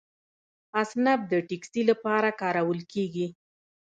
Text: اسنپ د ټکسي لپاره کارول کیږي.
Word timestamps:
اسنپ 0.81 1.21
د 1.31 1.33
ټکسي 1.47 1.81
لپاره 1.89 2.29
کارول 2.41 2.79
کیږي. 2.93 3.27